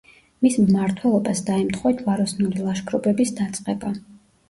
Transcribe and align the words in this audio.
მის 0.45 0.55
მმართველობას 0.61 1.43
დაემთხვა 1.51 1.93
ჯვაროსნული 2.01 2.67
ლაშქრობების 2.71 3.37
დაწყება. 3.45 3.99